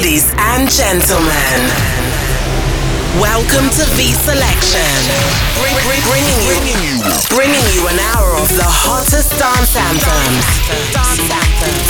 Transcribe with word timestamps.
Ladies 0.00 0.32
and 0.32 0.64
gentlemen, 0.70 1.60
welcome 3.20 3.68
to 3.68 3.84
V 4.00 4.14
Selection. 4.16 4.88
Bring, 5.60 5.76
bring, 5.84 6.00
bringing, 6.08 6.80
you, 6.80 7.04
bringing 7.28 7.66
you 7.76 7.84
an 7.86 8.00
hour 8.08 8.32
of 8.40 8.48
the 8.48 8.64
hottest 8.64 9.36
dance 9.36 9.76
anthems. 9.76 10.48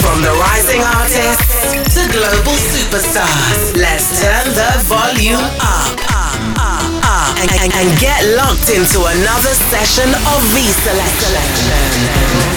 From 0.03 0.23
the 0.23 0.35
rising 0.43 0.83
artists 0.83 1.71
to 1.95 2.11
global 2.11 2.59
superstars. 2.59 3.77
Let's 3.79 4.21
turn 4.21 4.55
the 4.59 4.83
volume 4.91 5.47
up 5.63 7.00
and, 7.39 7.51
and, 7.61 7.73
and, 7.73 8.01
get 8.01 8.19
locked 8.37 8.71
into 8.71 8.99
another 8.99 9.55
session 9.71 10.09
of 10.11 10.39
V 10.51 10.67
Selection. 10.83 11.33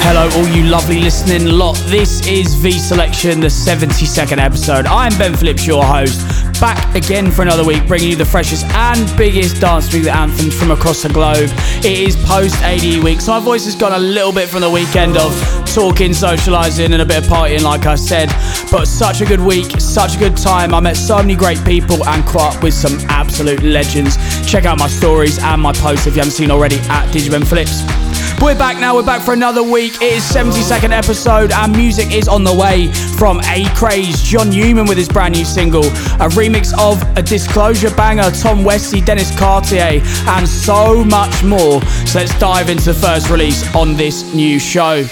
Hello, 0.01 0.29
all 0.37 0.47
you 0.47 0.63
lovely 0.63 0.99
listening 0.99 1.45
lot. 1.45 1.75
This 1.87 2.25
is 2.27 2.55
V 2.55 2.71
Selection, 2.71 3.39
the 3.39 3.47
72nd 3.47 4.37
episode. 4.37 4.85
I'm 4.85 5.17
Ben 5.17 5.35
Phillips, 5.35 5.67
your 5.67 5.83
host, 5.83 6.21
back 6.63 6.95
again 6.95 7.29
for 7.29 7.41
another 7.41 7.65
week, 7.65 7.85
bringing 7.87 8.11
you 8.11 8.15
the 8.15 8.23
freshest 8.23 8.65
and 8.67 9.17
biggest 9.17 9.59
dance 9.59 9.91
music 9.91 10.13
anthems 10.13 10.57
from 10.57 10.71
across 10.71 11.03
the 11.03 11.09
globe. 11.09 11.49
It 11.83 11.99
is 12.07 12.15
post 12.23 12.55
ADE 12.63 13.03
week, 13.03 13.19
so 13.19 13.33
my 13.33 13.41
voice 13.41 13.65
has 13.65 13.75
gone 13.75 13.91
a 13.91 13.99
little 13.99 14.31
bit 14.31 14.47
from 14.47 14.61
the 14.61 14.69
weekend 14.69 15.17
of 15.17 15.33
talking, 15.73 16.11
socialising, 16.11 16.93
and 16.93 17.01
a 17.01 17.05
bit 17.05 17.17
of 17.17 17.23
partying, 17.25 17.63
like 17.63 17.85
I 17.85 17.95
said. 17.95 18.29
But 18.71 18.85
such 18.85 19.19
a 19.19 19.25
good 19.25 19.41
week, 19.41 19.71
such 19.77 20.15
a 20.15 20.19
good 20.19 20.37
time. 20.37 20.73
I 20.73 20.79
met 20.79 20.95
so 20.95 21.17
many 21.17 21.35
great 21.35 21.61
people 21.65 22.01
and 22.07 22.23
caught 22.23 22.55
up 22.55 22.63
with 22.63 22.73
some 22.73 22.97
absolute 23.09 23.61
legends. 23.61 24.15
Check 24.49 24.63
out 24.63 24.79
my 24.79 24.87
stories 24.87 25.39
and 25.39 25.61
my 25.61 25.73
posts 25.73 26.07
if 26.07 26.15
you 26.15 26.19
haven't 26.21 26.31
seen 26.31 26.49
already 26.49 26.77
at 26.87 27.11
DJ 27.11 27.29
Ben 27.29 27.43
Phillips. 27.43 28.12
We're 28.41 28.57
back 28.57 28.77
now, 28.77 28.95
we're 28.95 29.05
back 29.05 29.21
for 29.21 29.33
another 29.33 29.63
week. 29.63 29.95
It 30.01 30.13
is 30.13 30.23
72nd 30.23 30.91
episode 30.91 31.51
and 31.51 31.71
music 31.71 32.11
is 32.11 32.27
on 32.27 32.43
the 32.43 32.53
way 32.53 32.91
from 33.17 33.39
Acraze, 33.39 34.21
John 34.21 34.49
Newman 34.49 34.85
with 34.85 34.97
his 34.97 35.07
brand 35.07 35.35
new 35.35 35.45
single, 35.45 35.85
a 35.85 36.27
remix 36.29 36.77
of 36.77 37.01
a 37.17 37.21
disclosure 37.21 37.89
banger, 37.95 38.29
Tom 38.31 38.63
Westy, 38.63 39.01
Dennis 39.01 39.37
Cartier, 39.37 40.01
and 40.27 40.47
so 40.47 41.03
much 41.05 41.43
more. 41.43 41.81
So 42.05 42.19
let's 42.19 42.37
dive 42.37 42.69
into 42.69 42.93
the 42.93 42.99
first 42.99 43.29
release 43.29 43.73
on 43.75 43.95
this 43.95 44.33
new 44.33 44.59
show. 44.59 45.05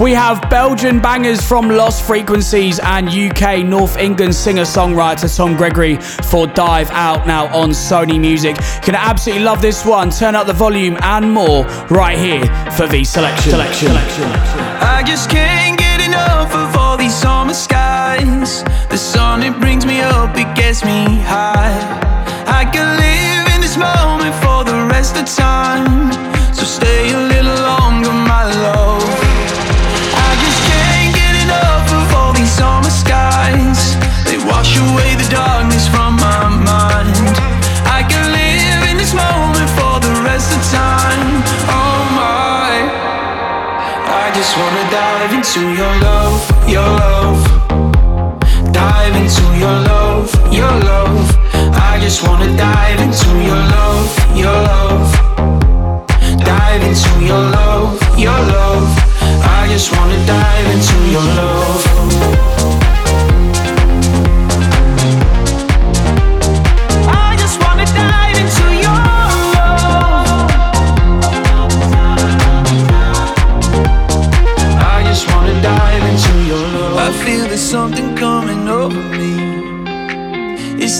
We 0.00 0.12
have 0.12 0.40
Belgian 0.50 1.00
bangers 1.00 1.46
from 1.46 1.68
Lost 1.68 2.04
Frequencies 2.04 2.78
and 2.80 3.08
UK 3.08 3.64
North 3.64 3.96
England 3.96 4.34
singer 4.34 4.62
songwriter 4.62 5.34
Tom 5.36 5.56
Gregory 5.56 5.96
for 5.96 6.46
Dive 6.46 6.90
Out 6.90 7.26
now 7.26 7.46
on 7.54 7.70
Sony 7.70 8.20
Music. 8.20 8.56
You 8.56 8.80
can 8.82 8.94
absolutely 8.94 9.44
love 9.44 9.62
this 9.62 9.84
one. 9.84 10.10
Turn 10.10 10.34
up 10.34 10.46
the 10.46 10.52
volume 10.52 10.96
and 11.02 11.30
more 11.30 11.64
right 11.90 12.18
here 12.18 12.44
for 12.72 12.86
the 12.86 13.04
selection. 13.04 13.52
selection. 13.52 13.92
I 13.92 15.02
just 15.06 15.30
can't 15.30 15.78
get 15.78 16.00
enough 16.00 16.54
of 16.54 16.76
all 16.76 16.96
these 16.96 17.14
summer 17.14 17.54
skies. 17.54 18.64
The 18.90 18.96
sun, 18.96 19.42
it 19.42 19.58
brings 19.60 19.86
me 19.86 20.00
up, 20.00 20.36
it 20.36 20.54
gets 20.56 20.84
me 20.84 21.20
high. 21.20 21.72
I 22.46 22.64
can 22.64 22.86
live 22.96 23.54
in 23.54 23.60
this 23.60 23.76
moment 23.76 24.34
for 24.42 24.64
the 24.64 24.86
rest 24.90 25.16
of 25.16 25.26
time. 25.26 26.12
So 26.54 26.64
stay 26.64 27.12
a 27.12 27.18
little 27.18 27.54
longer, 27.54 28.12
my 28.12 28.44
love. 28.44 28.91
Wash 34.52 34.76
away 34.76 35.10
the 35.16 35.28
darkness 35.30 35.88
from 35.88 36.12
my 36.26 36.44
mind. 36.70 37.16
I 37.96 38.00
can 38.10 38.24
live 38.40 38.82
in 38.90 38.96
this 39.02 39.14
moment 39.24 39.68
for 39.78 39.94
the 40.06 40.12
rest 40.28 40.48
of 40.56 40.60
time. 40.68 41.28
Oh 41.78 42.00
my, 42.20 42.72
I 44.22 44.24
just 44.38 44.52
wanna 44.60 44.84
dive 45.00 45.32
into 45.38 45.62
your 45.80 45.94
love, 46.08 46.38
your 46.74 46.90
love. 47.04 47.40
Dive 48.80 49.14
into 49.22 49.46
your 49.62 49.78
love, 49.92 50.28
your 50.60 50.74
love. 50.90 51.24
I 51.90 51.92
just 52.04 52.18
wanna 52.26 52.50
dive 52.68 53.00
into 53.06 53.30
your 53.48 53.62
love, 53.76 54.08
your 54.42 54.58
love. 54.70 55.08
Dive 56.52 56.82
into 56.90 57.12
your 57.30 57.44
love, 57.58 57.90
your 58.26 58.40
love. 58.56 58.88
I 59.58 59.60
just 59.72 59.88
wanna 59.94 60.18
dive 60.26 60.66
into 60.74 60.98
your 61.14 61.26
love. 61.40 62.81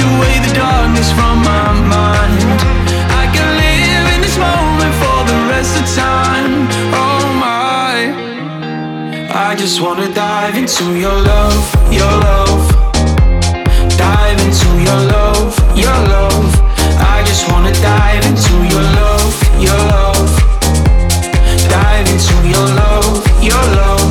Away 0.00 0.38
the 0.46 0.52
darkness 0.54 1.10
from 1.12 1.42
my 1.42 1.72
mind. 1.94 2.38
I 3.20 3.24
can 3.34 3.48
live 3.64 4.06
in 4.14 4.20
this 4.20 4.36
moment 4.38 4.92
for 5.02 5.18
the 5.30 5.38
rest 5.50 5.74
of 5.80 5.86
time. 5.94 6.54
Oh 6.94 7.22
my. 7.46 7.94
I 9.34 9.54
just 9.56 9.80
wanna 9.80 10.08
dive 10.14 10.56
into 10.56 10.84
your 11.04 11.18
love, 11.32 11.62
your 11.90 12.14
love. 12.28 12.62
Dive 13.96 14.38
into 14.46 14.70
your 14.86 15.00
love, 15.14 15.50
your 15.74 15.98
love. 16.14 16.48
I 17.14 17.22
just 17.26 17.42
wanna 17.50 17.72
dive 17.80 18.24
into 18.30 18.54
your 18.72 18.86
love, 19.00 19.34
your 19.66 19.80
love. 19.94 20.30
Dive 21.74 22.08
into 22.14 22.36
your 22.54 22.66
love, 22.82 23.14
your 23.42 23.64
love. 23.80 24.10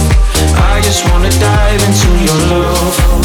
I 0.71 0.81
just 0.87 1.01
wanna 1.09 1.31
dive 1.39 1.81
into 1.87 2.09
your 2.27 2.39
love 2.53 3.17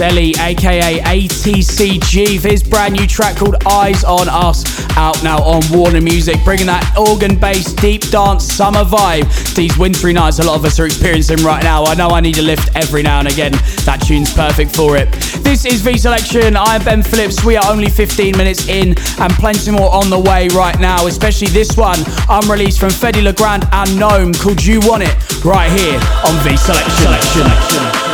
Grasselli, 0.00 0.34
aka 0.38 0.98
ATCG, 1.00 2.40
for 2.40 2.48
his 2.48 2.62
brand 2.62 2.94
new 2.94 3.06
track 3.06 3.36
called 3.36 3.56
Eyes 3.66 4.02
on 4.02 4.30
Us, 4.30 4.64
out 4.96 5.22
now 5.22 5.42
on 5.42 5.62
Warner 5.70 6.00
Music, 6.00 6.42
bringing 6.42 6.66
that 6.66 6.96
organ 6.96 7.38
based 7.38 7.76
deep 7.78 8.00
dance 8.08 8.44
summer 8.44 8.82
vibe. 8.82 9.28
These 9.54 9.76
wintry 9.76 10.14
nights 10.14 10.38
a 10.38 10.44
lot 10.44 10.56
of 10.56 10.64
us 10.64 10.80
are 10.80 10.86
experiencing 10.86 11.44
right 11.44 11.62
now. 11.62 11.84
I 11.84 11.94
know 11.94 12.08
I 12.08 12.20
need 12.20 12.38
a 12.38 12.42
lift 12.42 12.74
every 12.74 13.02
now 13.02 13.18
and 13.18 13.28
again. 13.28 13.52
That 13.84 14.00
tune's 14.06 14.32
perfect 14.32 14.74
for 14.74 14.96
it. 14.96 15.12
This 15.44 15.66
is 15.66 15.82
V 15.82 15.98
Selection. 15.98 16.56
I'm 16.56 16.82
Ben 16.82 17.02
Phillips. 17.02 17.44
We 17.44 17.58
are 17.58 17.70
only 17.70 17.90
15 17.90 18.38
minutes 18.38 18.68
in 18.68 18.96
and 19.20 19.32
plenty 19.34 19.70
more 19.70 19.92
on 19.92 20.08
the 20.08 20.18
way 20.18 20.48
right 20.48 20.80
now, 20.80 21.08
especially 21.08 21.48
this 21.48 21.76
one 21.76 21.98
unreleased 22.30 22.80
from 22.80 22.88
Fedde 22.88 23.22
Le 23.22 23.34
Grand 23.34 23.68
and 23.70 23.98
Gnome 23.98 24.32
called 24.32 24.64
You 24.64 24.80
Want 24.80 25.02
It 25.02 25.44
right 25.44 25.70
here 25.70 26.00
on 26.24 26.42
V 26.42 26.56
Selection. 26.56 27.04
Selection. 27.04 28.09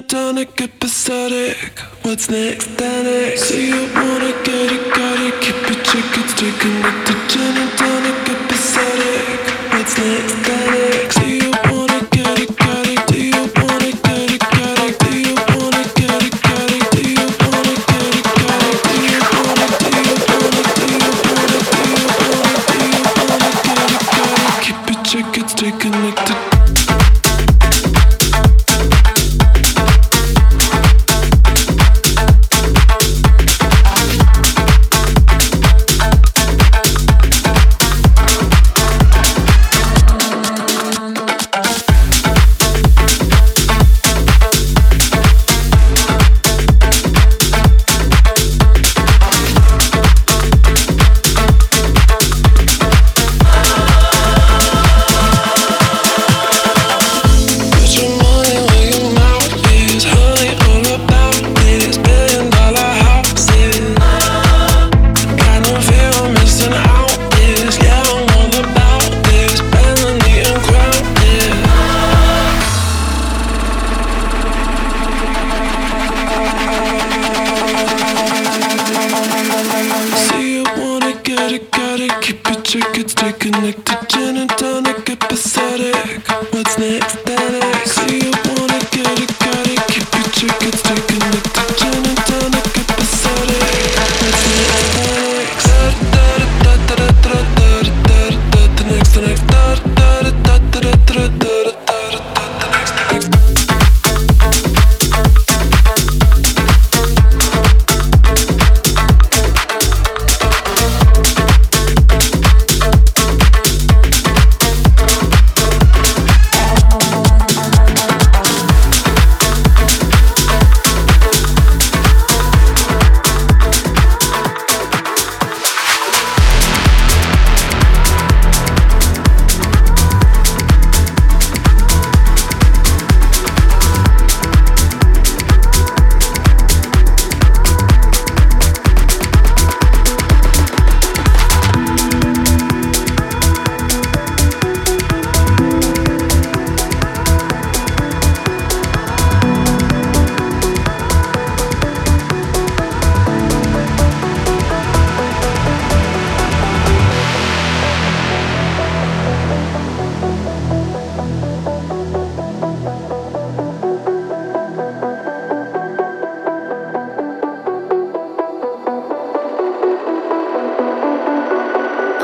And 0.00 0.08
tonic, 0.08 0.60
episodic. 0.60 1.78
What's 2.02 2.30
next, 2.30 2.68
Danik? 2.76 3.36
See 3.38 3.68
you 3.68 3.92
wanna 3.94 4.32
get 4.44 4.72
it, 4.72 4.94
got 4.94 5.18
it. 5.20 5.40
Keep 5.40 5.70
it 5.72 5.84
chicken, 5.84 6.28
stay 6.28 6.52
connected, 6.60 7.20
gin 7.28 7.56
and 7.56 7.72
tonic, 7.78 8.28
episodic. 8.28 9.40
What's 9.72 9.98
next, 9.98 10.49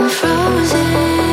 frozen. 0.08 1.25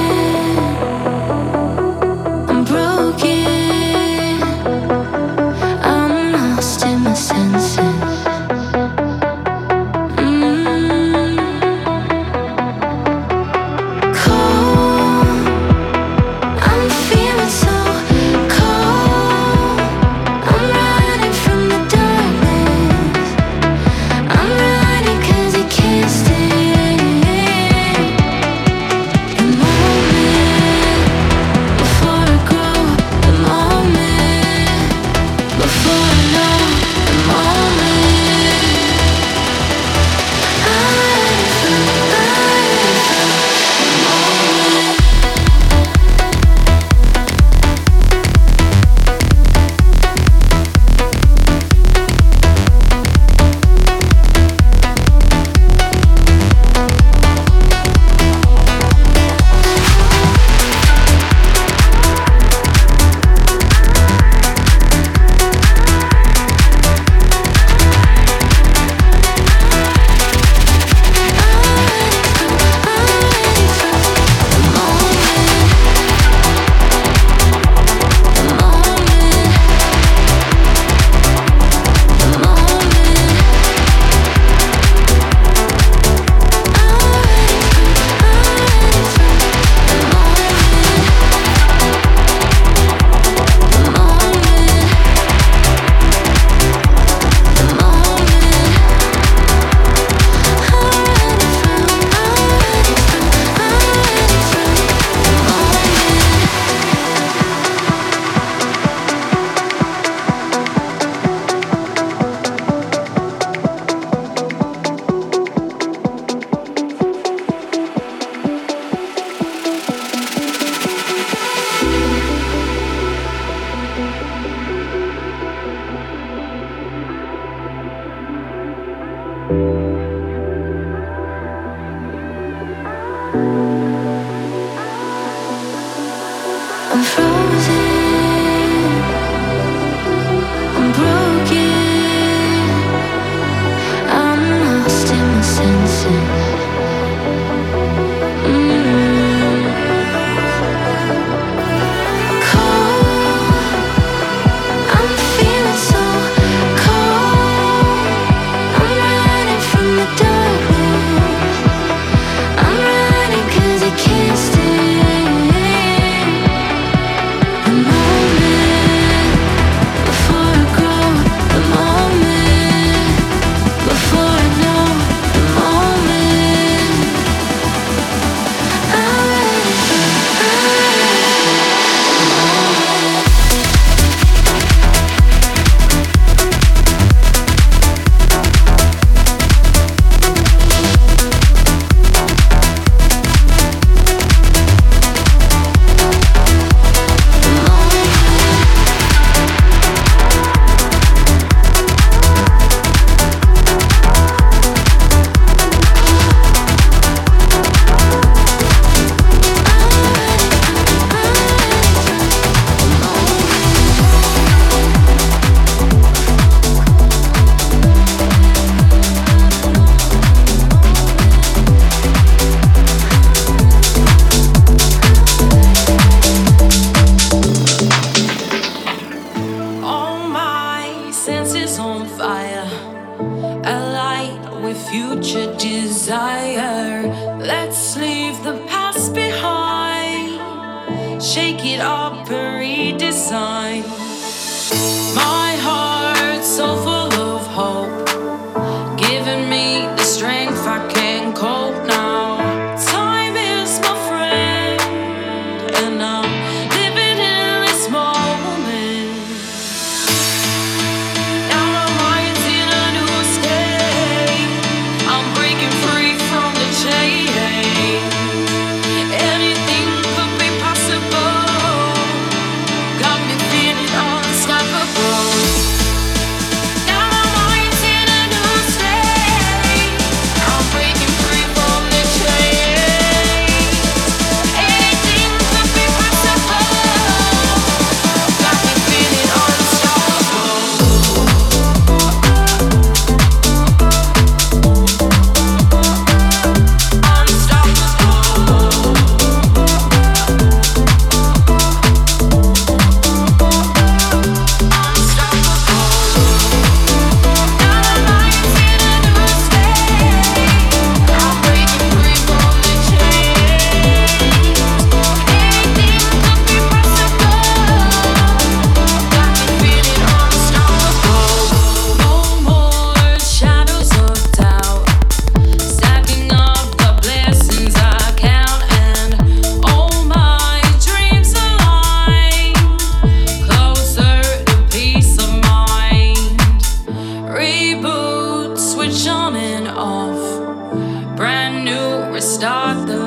start 342.23 342.87
the 342.87 343.02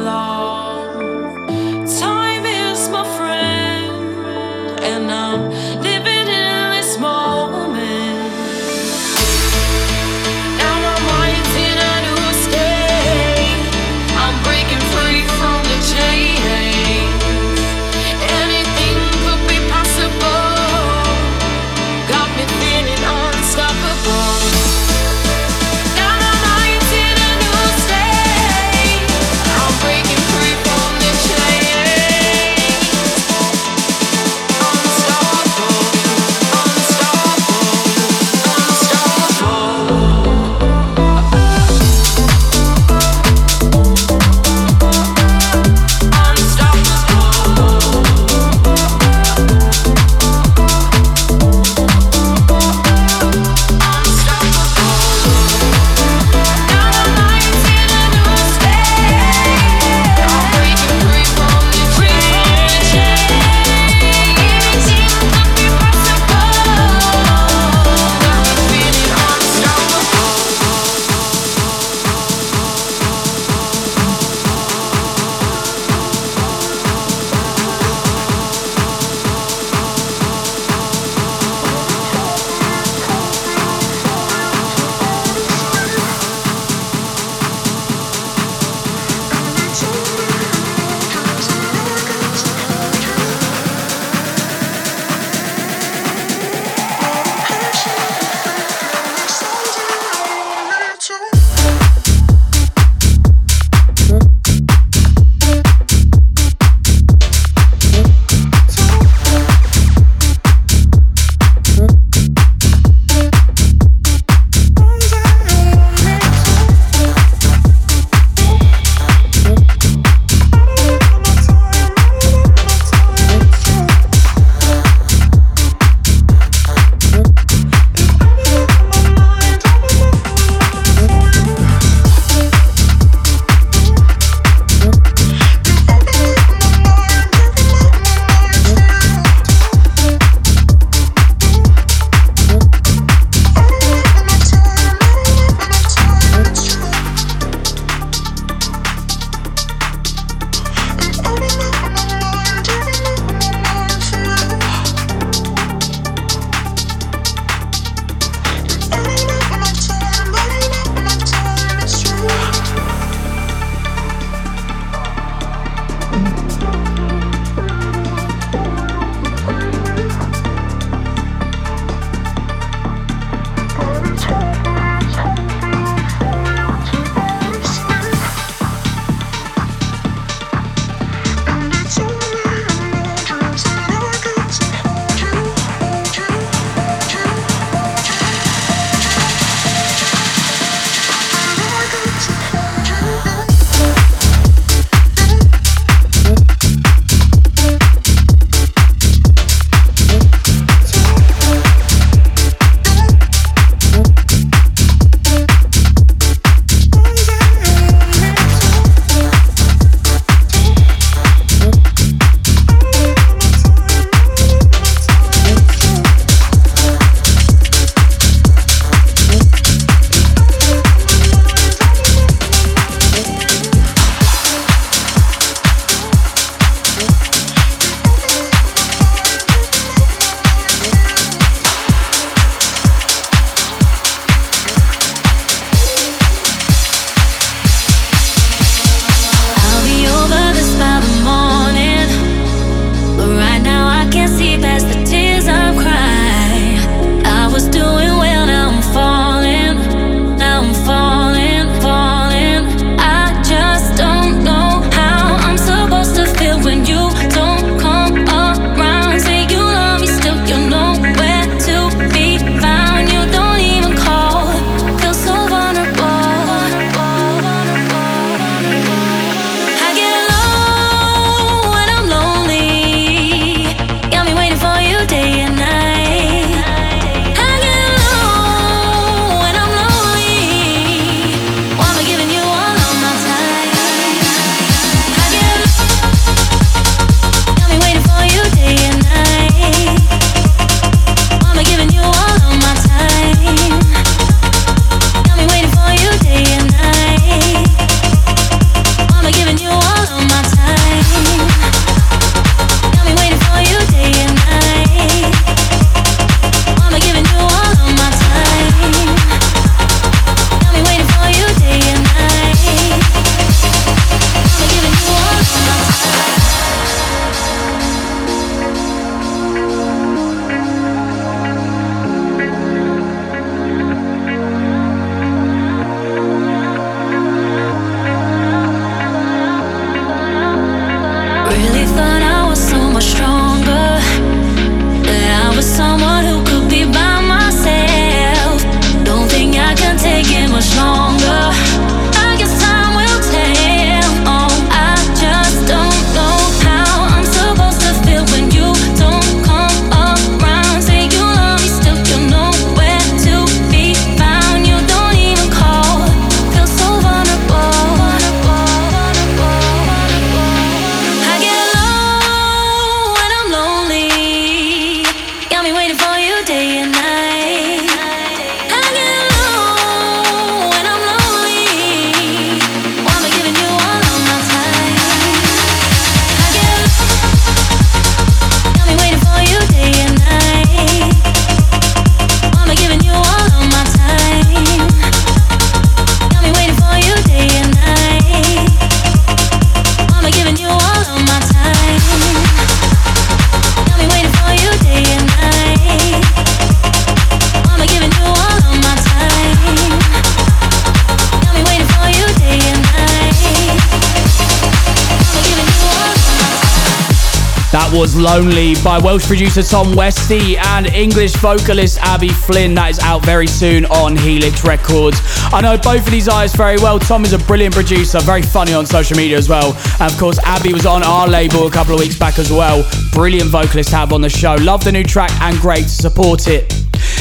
Lonely 408.16 408.74
by 408.83 408.98
Welsh 408.98 409.26
producer 409.26 409.62
Tom 409.62 409.94
Westy 409.94 410.57
and 410.57 410.87
English 410.87 411.35
vocalist 411.37 411.98
Abby 412.00 412.29
Flynn. 412.29 412.74
That 412.74 412.90
is 412.90 412.98
out 413.00 413.24
very 413.24 413.46
soon 413.46 413.85
on 413.87 414.16
Helix 414.16 414.64
Records. 414.64 415.20
I 415.52 415.61
know 415.61 415.76
both 415.76 416.07
of 416.07 416.11
these 416.11 416.26
guys 416.26 416.55
very 416.55 416.76
well. 416.79 416.98
Tom 416.98 417.24
is 417.24 417.33
a 417.33 417.38
brilliant 417.38 417.74
producer, 417.74 418.18
very 418.20 418.42
funny 418.42 418.72
on 418.72 418.87
social 418.87 419.16
media 419.16 419.37
as 419.37 419.48
well. 419.48 419.74
And 420.00 420.11
of 420.11 420.18
course, 420.18 420.38
Abby 420.44 420.72
was 420.72 420.87
on 420.87 421.02
our 421.02 421.29
label 421.29 421.66
a 421.66 421.70
couple 421.70 421.94
of 421.94 422.00
weeks 422.00 422.18
back 422.18 422.38
as 422.38 422.50
well. 422.50 422.88
Brilliant 423.12 423.50
vocalist 423.50 423.90
to 423.90 423.96
have 423.96 424.12
on 424.12 424.20
the 424.20 424.31
show. 424.31 424.55
Love 424.61 424.83
the 424.83 424.92
new 424.92 425.05
track 425.05 425.31
and 425.42 425.57
great 425.59 425.85
to 425.85 425.88
support 425.88 426.48
it. 426.48 426.72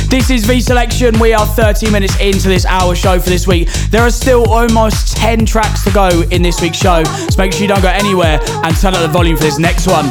This 0.10 0.30
is 0.30 0.46
V 0.46 0.62
Selection. 0.62 1.20
We 1.20 1.34
are 1.34 1.46
30 1.46 1.92
minutes 1.92 2.20
into 2.20 2.48
this 2.48 2.66
hour 2.66 2.96
show 2.96 3.20
for 3.20 3.30
this 3.30 3.48
week. 3.48 3.70
There 3.90 4.02
are 4.02 4.12
still 4.12 4.50
almost 4.50 5.18
10 5.18 5.46
tracks 5.46 5.84
to 5.84 5.92
go 5.92 6.22
in 6.32 6.42
this 6.42 6.62
week's 6.62 6.78
show, 6.78 7.04
so 7.04 7.38
make 7.38 7.52
sure 7.52 7.64
you 7.64 7.68
don't 7.68 7.82
go 7.82 7.90
anywhere 7.90 8.40
and 8.42 8.76
turn 8.78 8.94
up 8.94 9.02
the 9.02 9.08
volume 9.08 9.36
for 9.36 9.44
this 9.44 9.60
next 9.60 9.88
one. 9.88 10.10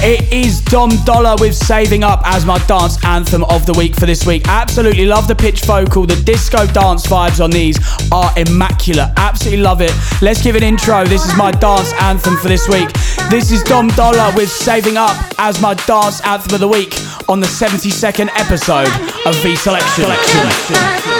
It 0.00 0.32
is 0.32 0.60
Dom 0.60 0.90
Dolla 1.04 1.36
with 1.40 1.56
Saving 1.56 2.04
Up 2.04 2.22
as 2.24 2.46
my 2.46 2.58
dance 2.66 3.02
anthem 3.04 3.42
of 3.44 3.66
the 3.66 3.72
week 3.72 3.96
for 3.96 4.06
this 4.06 4.24
week. 4.24 4.46
Absolutely 4.46 5.06
love 5.06 5.26
the 5.26 5.34
pitch 5.34 5.62
vocal. 5.62 6.06
The 6.06 6.14
disco 6.22 6.66
dance 6.66 7.06
vibes 7.06 7.42
on 7.42 7.50
these 7.50 7.76
are 8.12 8.32
immaculate. 8.36 9.10
Absolutely 9.16 9.60
love 9.60 9.80
it. 9.80 9.92
Let's 10.22 10.40
give 10.40 10.54
an 10.54 10.62
intro. 10.62 11.04
This 11.04 11.24
is 11.26 11.36
my 11.36 11.50
dance 11.50 11.92
anthem 11.94 12.36
for 12.36 12.48
this 12.48 12.68
week. 12.68 12.88
This 13.28 13.50
is 13.50 13.62
Dom 13.64 13.88
Dolla 13.88 14.32
with 14.36 14.50
Saving 14.50 14.96
Up 14.96 15.16
as 15.38 15.60
my 15.60 15.74
dance 15.74 16.20
anthem 16.24 16.54
of 16.54 16.60
the 16.60 16.68
week 16.68 16.94
on 17.28 17.40
the 17.40 17.48
72nd 17.48 18.28
episode 18.36 18.88
of 19.26 19.34
V 19.42 19.56
Selection. 19.56 20.04
Selection. 20.04 21.17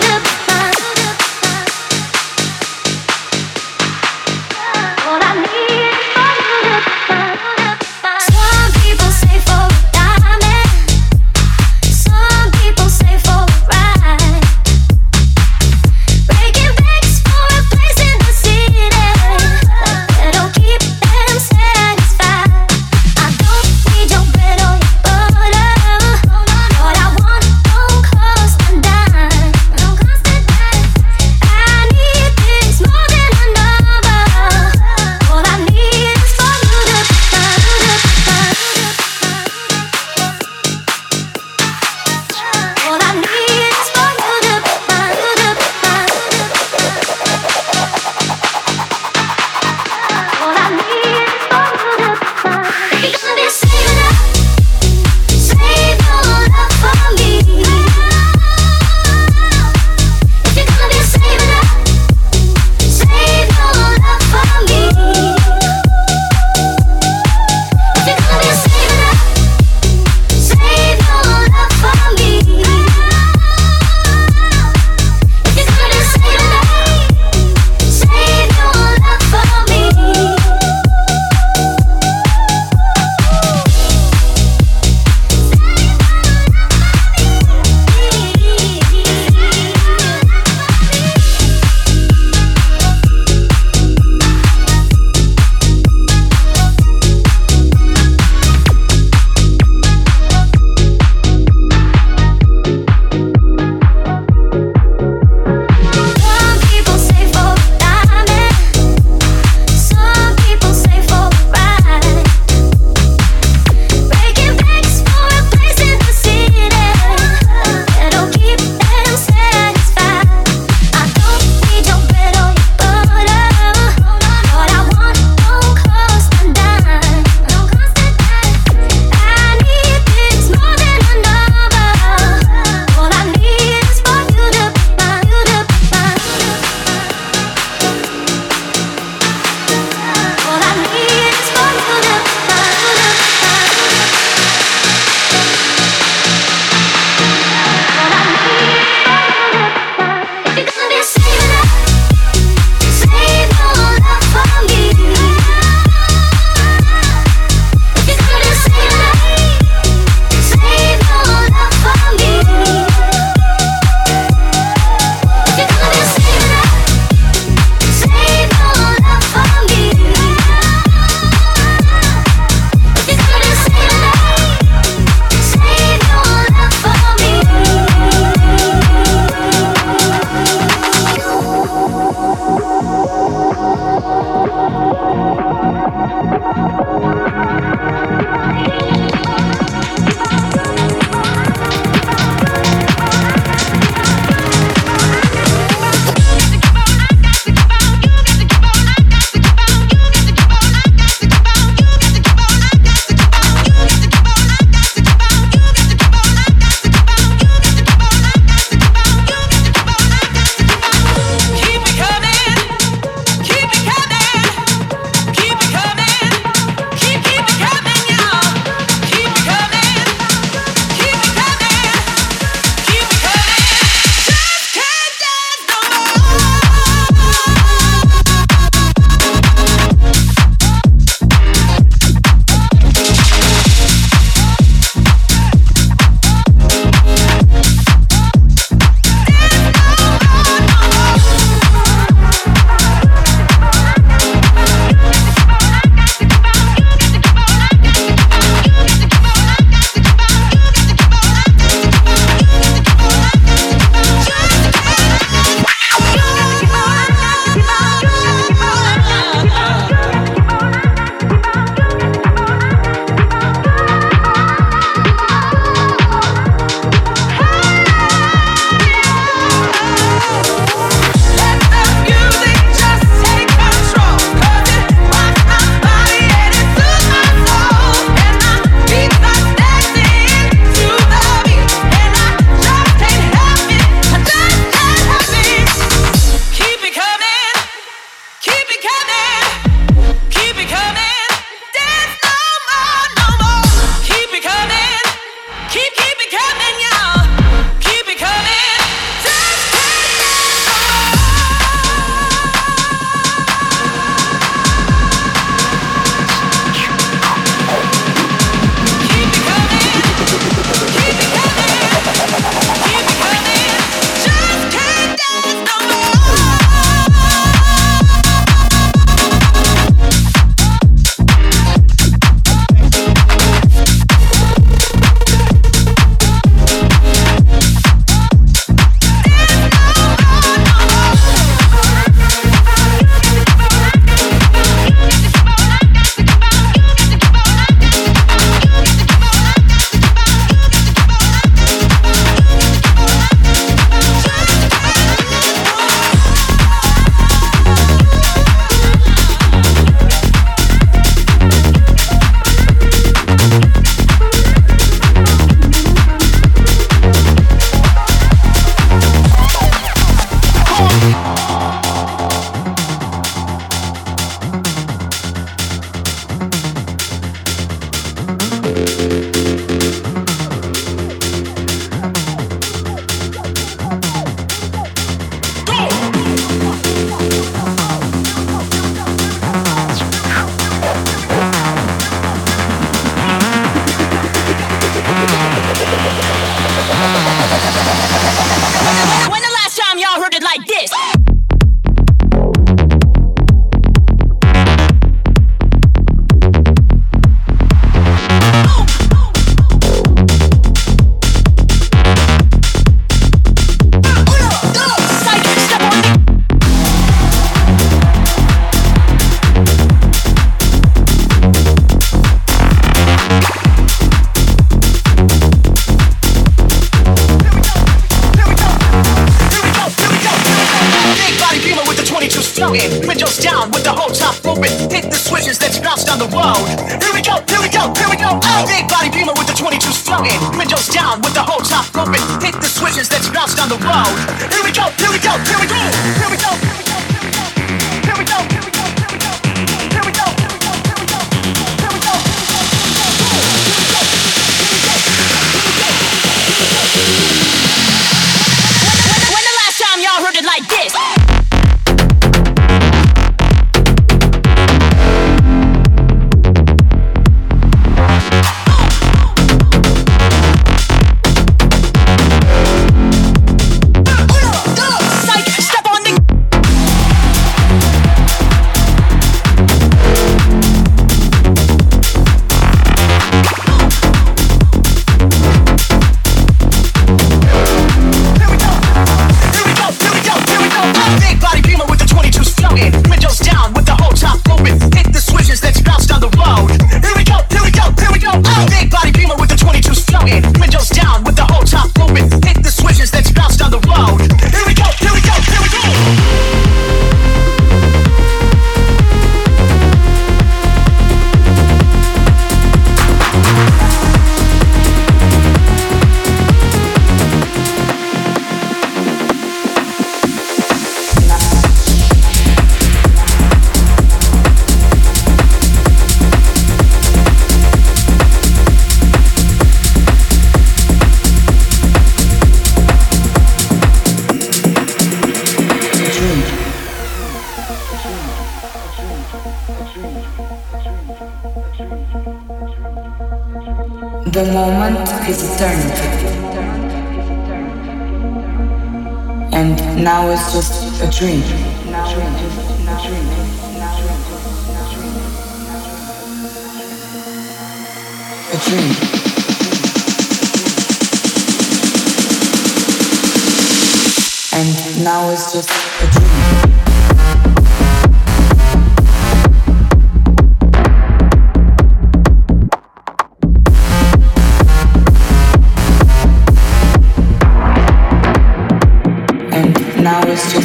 Dream. 541.18 541.47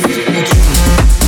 Music 0.05 1.22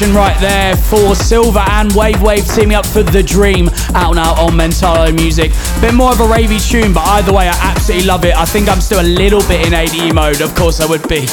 Connection 0.00 0.16
right 0.16 0.40
there 0.40 0.76
for 0.76 1.14
Silver 1.14 1.58
and 1.58 1.92
Wave 1.92 2.22
Wave 2.22 2.46
teaming 2.54 2.74
up 2.74 2.86
for 2.86 3.02
The 3.02 3.22
Dream 3.22 3.68
out 3.94 4.14
now 4.14 4.32
on 4.42 4.52
Mentalo 4.52 5.14
Music. 5.14 5.52
Bit 5.82 5.92
more 5.92 6.10
of 6.10 6.20
a 6.20 6.24
ravey 6.24 6.58
tune, 6.70 6.94
but 6.94 7.06
either 7.06 7.34
way, 7.34 7.48
I 7.48 7.56
absolutely 7.60 8.06
love 8.06 8.24
it. 8.24 8.34
I 8.34 8.46
think 8.46 8.70
I'm 8.70 8.80
still 8.80 9.00
a 9.00 9.04
little 9.04 9.42
bit 9.42 9.66
in 9.66 9.74
ADE 9.74 10.14
mode, 10.14 10.40
of 10.40 10.54
course 10.54 10.80
I 10.80 10.86
would 10.86 11.06
be. 11.06 11.26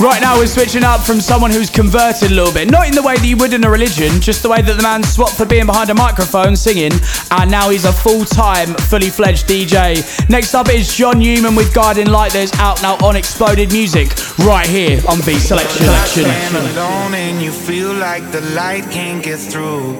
Right 0.00 0.22
now, 0.22 0.38
we're 0.38 0.46
switching 0.46 0.82
up 0.82 1.02
from 1.02 1.20
someone 1.20 1.50
who's 1.50 1.68
converted 1.68 2.30
a 2.30 2.34
little 2.34 2.54
bit. 2.54 2.70
Not 2.70 2.88
in 2.88 2.94
the 2.94 3.02
way 3.02 3.16
that 3.16 3.26
you 3.26 3.36
would 3.36 3.52
in 3.52 3.62
a 3.64 3.70
religion, 3.70 4.18
just 4.18 4.42
the 4.42 4.48
way 4.48 4.62
that 4.62 4.74
the 4.74 4.82
man 4.82 5.02
swapped 5.02 5.36
for 5.36 5.44
being 5.44 5.66
behind 5.66 5.90
a 5.90 5.94
microphone 5.94 6.56
singing, 6.56 6.92
and 7.32 7.50
now 7.50 7.68
he's 7.68 7.84
a 7.84 7.92
full 7.92 8.24
time, 8.24 8.72
fully 8.88 9.10
fledged 9.10 9.46
DJ. 9.46 10.00
Next 10.30 10.54
up 10.54 10.70
is 10.70 10.96
John 10.96 11.18
Newman 11.18 11.54
with 11.54 11.74
Guiding 11.74 12.06
Light. 12.06 12.32
There's 12.32 12.50
out 12.54 12.80
now 12.80 12.96
on 13.04 13.14
Exploded 13.14 13.72
Music, 13.72 14.08
right 14.38 14.66
here 14.66 15.02
on 15.06 15.18
V 15.18 15.38
Selection. 15.38 15.84
Stand 16.06 16.56
alone 16.56 17.12
and 17.12 17.42
you 17.42 17.52
feel 17.52 17.92
like 17.92 18.32
the 18.32 18.40
light 18.56 18.90
can't 18.90 19.22
get 19.22 19.38
through. 19.38 19.98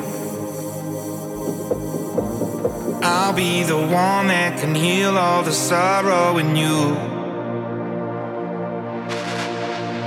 I'll 3.03 3.35
be 3.35 3.65
the 3.65 3.77
one 3.77 4.29
that 4.29 4.59
can 4.61 4.75
heal 4.75 5.19
all 5.19 5.43
the 5.43 5.53
sorrow 5.53 6.39
in 6.39 6.57
you. 6.57 7.20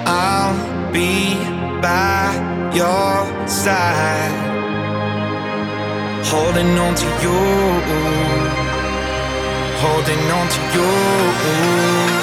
I'll 0.05 0.91
be 0.91 1.35
by 1.81 2.33
your 2.73 3.47
side, 3.47 4.33
holding 6.25 6.77
on 6.77 6.93
to 6.95 7.07
you, 7.23 7.39
holding 9.79 10.31
on 10.31 10.47
to 10.49 10.61
you. 10.75 12.22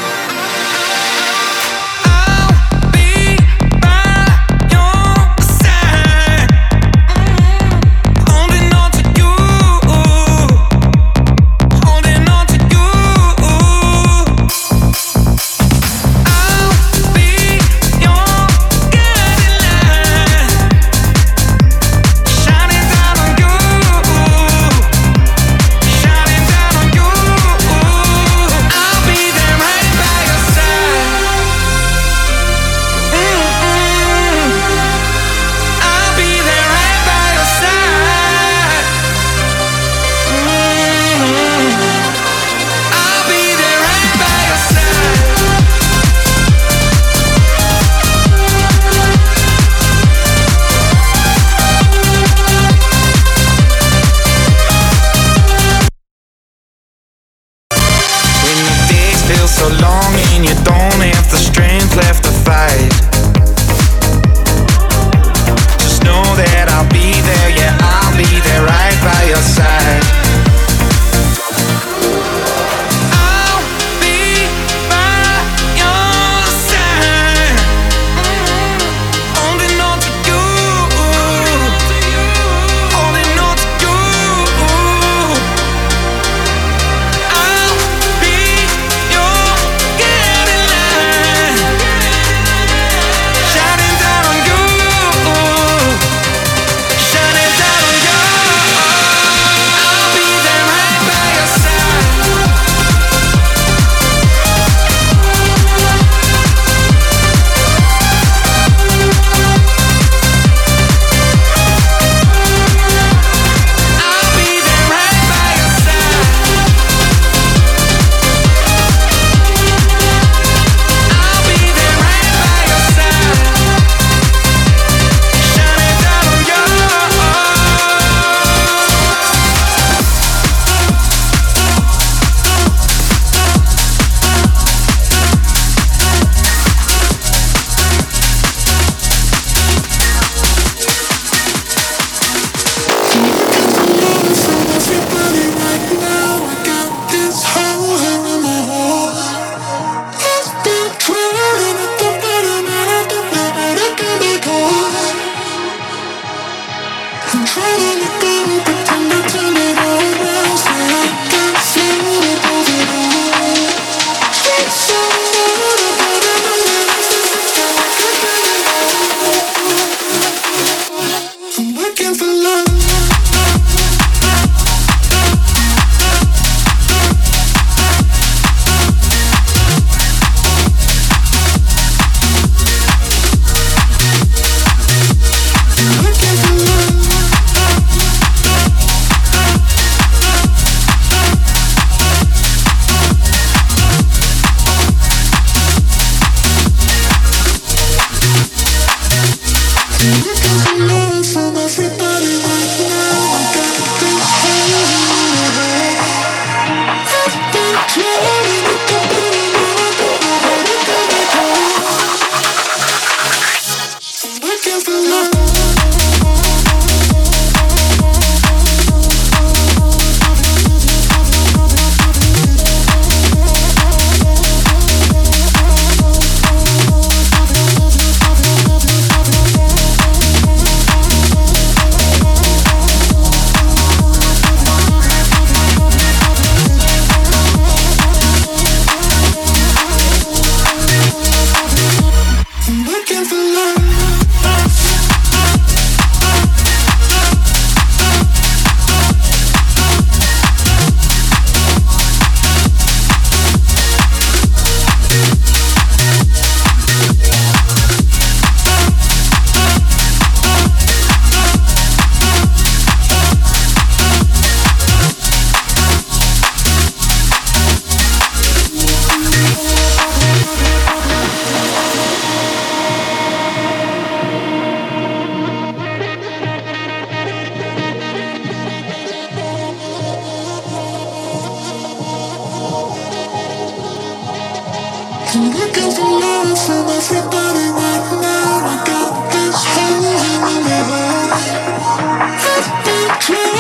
True. 293.21 293.60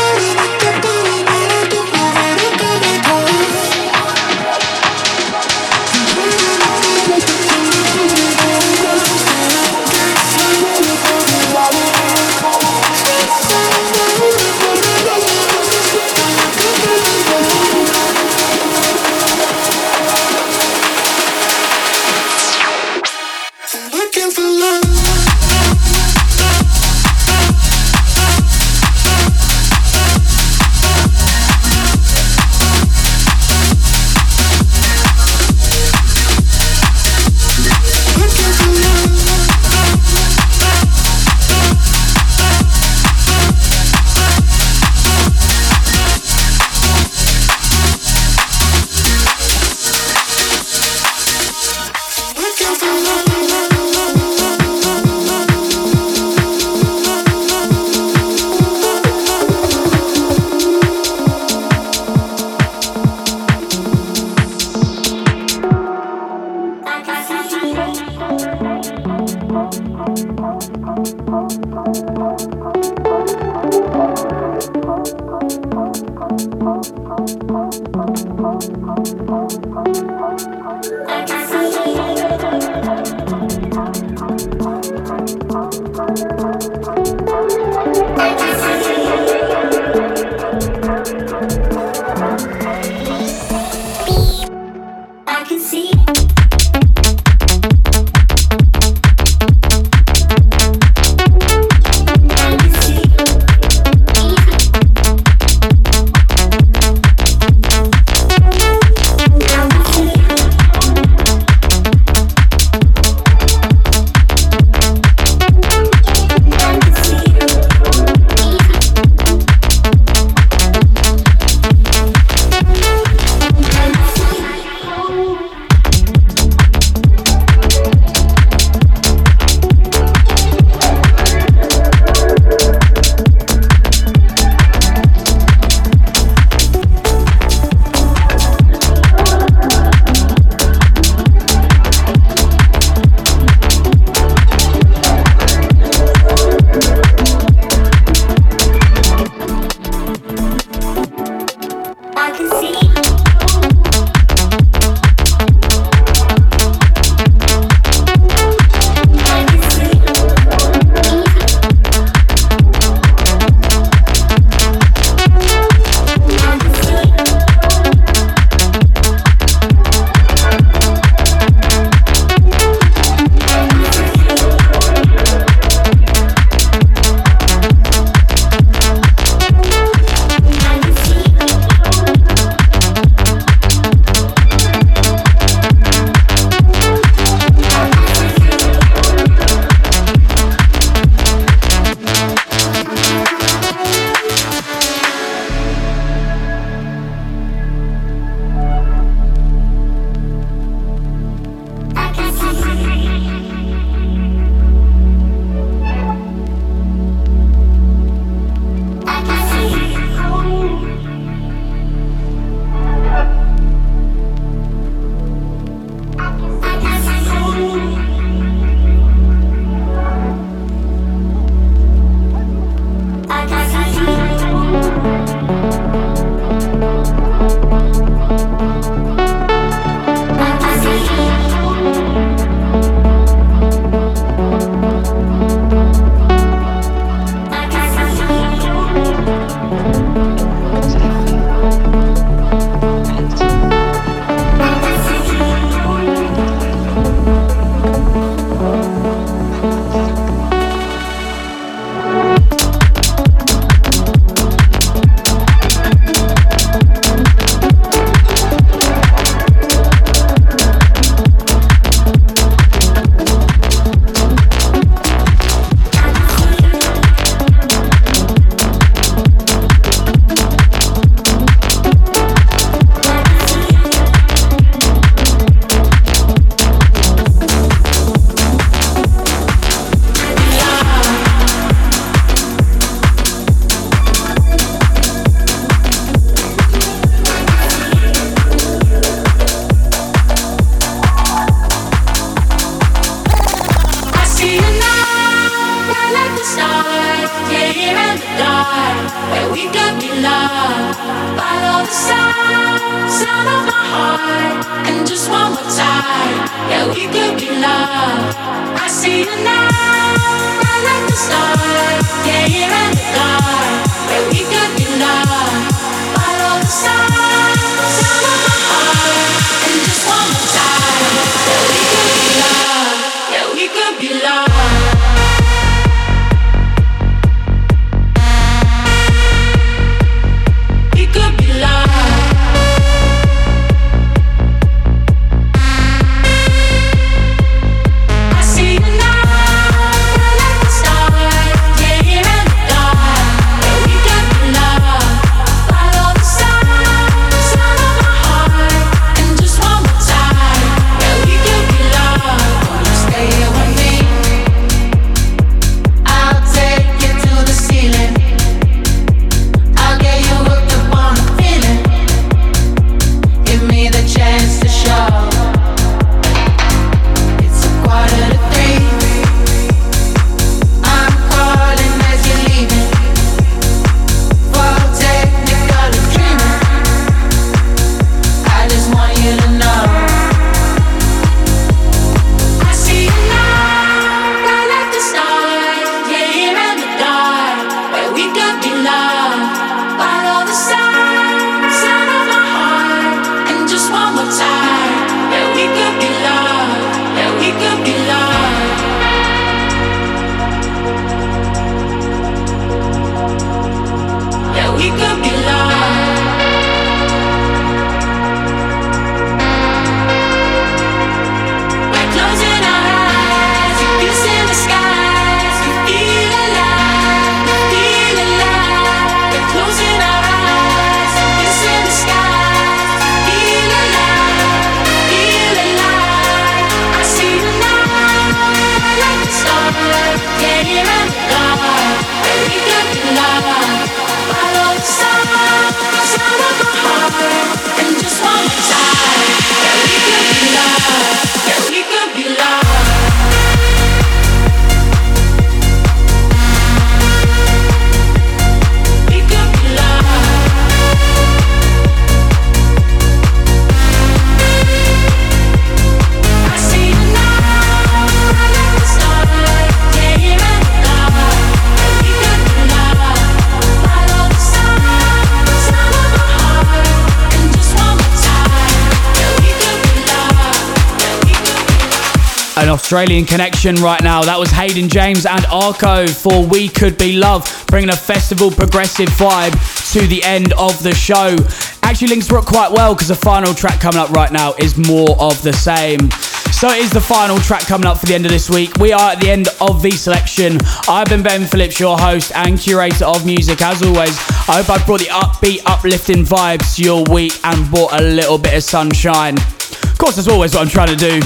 An 472.60 472.68
Australian 472.68 473.24
connection 473.24 473.74
right 473.76 474.02
now. 474.02 474.22
That 474.22 474.38
was 474.38 474.50
Hayden 474.50 474.90
James 474.90 475.24
and 475.24 475.46
Arco 475.46 476.06
for 476.06 476.44
We 476.44 476.68
Could 476.68 476.98
Be 476.98 477.16
Love, 477.16 477.64
bringing 477.68 477.88
a 477.88 477.96
festival 477.96 478.50
progressive 478.50 479.08
vibe 479.10 479.52
to 479.92 480.06
the 480.06 480.22
end 480.22 480.52
of 480.52 480.82
the 480.82 480.94
show. 480.94 481.36
Actually 481.82 482.08
links 482.08 482.30
up 482.30 482.44
quite 482.44 482.70
well 482.70 482.94
because 482.94 483.08
the 483.08 483.14
final 483.14 483.54
track 483.54 483.80
coming 483.80 483.98
up 483.98 484.10
right 484.10 484.30
now 484.30 484.52
is 484.58 484.76
more 484.76 485.16
of 485.18 485.40
the 485.42 485.54
same. 485.54 486.10
So 486.52 486.68
it 486.68 486.78
is 486.78 486.90
the 486.90 487.00
final 487.00 487.38
track 487.38 487.62
coming 487.62 487.86
up 487.86 487.96
for 487.96 488.06
the 488.06 488.14
end 488.14 488.26
of 488.26 488.30
this 488.30 488.50
week. 488.50 488.76
We 488.76 488.92
are 488.92 489.12
at 489.12 489.20
the 489.20 489.30
end 489.30 489.48
of 489.62 489.80
the 489.80 489.92
selection. 489.92 490.58
I've 490.86 491.08
been 491.08 491.22
Ben 491.22 491.46
Phillips, 491.46 491.80
your 491.80 491.98
host 491.98 492.32
and 492.34 492.58
curator 492.58 493.06
of 493.06 493.24
music. 493.24 493.62
As 493.62 493.82
always, 493.82 494.18
I 494.48 494.60
hope 494.60 494.68
I've 494.68 494.84
brought 494.84 495.00
the 495.00 495.06
upbeat, 495.06 495.62
uplifting 495.64 496.24
vibes 496.24 496.76
to 496.76 496.82
your 496.82 497.04
week 497.04 497.32
and 497.42 497.70
brought 497.70 497.98
a 497.98 498.02
little 498.02 498.36
bit 498.36 498.52
of 498.52 498.62
sunshine. 498.62 499.38
Of 499.38 499.96
course, 499.96 500.16
that's 500.16 500.28
always 500.28 500.52
what 500.52 500.60
I'm 500.60 500.68
trying 500.68 500.88
to 500.88 500.96
do. 500.96 501.20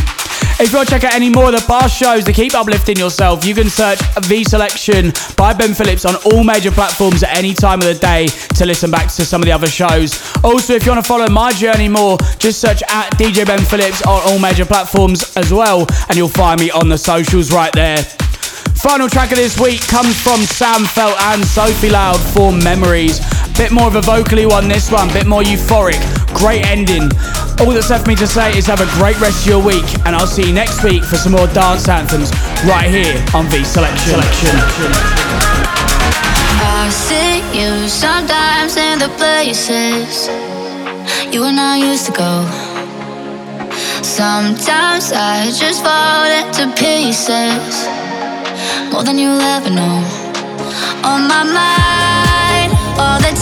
If 0.61 0.70
you 0.70 0.76
want 0.78 0.88
to 0.88 0.94
check 0.94 1.05
out 1.05 1.14
any 1.14 1.28
more 1.28 1.46
of 1.46 1.52
the 1.52 1.64
past 1.66 1.98
shows 1.98 2.22
to 2.24 2.32
keep 2.32 2.55
uplifting 2.55 2.96
yourself, 2.96 3.44
you 3.44 3.57
can 3.57 3.68
search 3.68 4.00
V 4.22 4.44
Selection 4.44 5.12
by 5.36 5.52
Ben 5.52 5.74
Phillips 5.74 6.05
on 6.05 6.14
all 6.26 6.44
major 6.44 6.70
platforms 6.70 7.24
at 7.24 7.36
any 7.36 7.52
time 7.52 7.80
of 7.80 7.86
the 7.86 7.94
day 7.94 8.28
to 8.55 8.64
listen 8.64 8.88
back 8.88 9.12
to 9.14 9.24
some 9.24 9.42
of 9.42 9.46
the 9.46 9.52
other 9.52 9.66
shows. 9.66 10.22
Also, 10.44 10.74
if 10.74 10.86
you 10.86 10.92
want 10.92 11.05
to 11.05 11.09
follow 11.09 11.28
my 11.28 11.52
journey 11.52 11.88
more, 11.88 12.18
just 12.38 12.61
search 12.61 12.84
at 12.88 13.11
DJ 13.18 13.44
Ben 13.44 13.64
Phillips 13.64 14.02
on 14.07 14.22
all 14.30 14.38
major 14.38 14.64
platforms 14.64 15.36
as 15.36 15.52
well, 15.52 15.86
and 16.09 16.16
you'll 16.16 16.28
find 16.28 16.61
me 16.61 16.70
on 16.70 16.88
the 16.88 16.98
socials 16.98 17.50
right 17.50 17.72
there. 17.72 18.23
Final 18.82 19.08
track 19.08 19.30
of 19.30 19.36
this 19.38 19.58
week 19.58 19.80
comes 19.88 20.20
from 20.20 20.40
Sam 20.42 20.84
Feldt 20.84 21.20
and 21.32 21.44
Sophie 21.44 21.90
Loud 21.90 22.20
for 22.20 22.52
Memories. 22.52 23.20
Bit 23.56 23.72
more 23.72 23.86
of 23.86 23.94
a 23.96 24.02
vocally 24.02 24.46
one, 24.46 24.68
this 24.68 24.90
one, 24.90 25.08
bit 25.12 25.26
more 25.26 25.42
euphoric. 25.42 26.00
Great 26.34 26.66
ending. 26.66 27.10
All 27.60 27.72
that's 27.72 27.90
left 27.90 28.04
for 28.04 28.10
me 28.10 28.16
to 28.16 28.26
say 28.26 28.56
is 28.58 28.66
have 28.66 28.80
a 28.80 28.90
great 28.98 29.18
rest 29.20 29.42
of 29.42 29.46
your 29.46 29.62
week, 29.64 29.86
and 30.04 30.14
I'll 30.16 30.26
see 30.26 30.48
you 30.48 30.52
next 30.52 30.82
week 30.82 31.04
for 31.04 31.16
some 31.16 31.32
more 31.32 31.46
dance 31.48 31.88
anthems 31.88 32.30
right 32.66 32.90
here 32.90 33.16
on 33.34 33.46
V 33.46 33.64
Selection. 33.64 34.20
I 36.60 36.90
see 36.90 37.40
you 37.56 37.88
sometimes 37.88 38.76
in 38.76 38.98
the 38.98 39.08
places 39.16 40.28
you 41.32 41.44
and 41.44 41.58
I 41.58 41.76
used 41.78 42.06
to 42.06 42.12
go. 42.12 42.44
Sometimes 44.02 45.12
I 45.12 45.50
just 45.50 45.82
fall 45.82 46.26
into 46.26 46.70
pieces 46.76 47.86
more 48.92 49.02
than 49.02 49.18
you'll 49.18 49.40
ever 49.40 49.70
know. 49.70 49.96
On 51.04 51.26
my 51.28 51.42
mind 51.42 52.70
all 52.98 53.18
the 53.20 53.34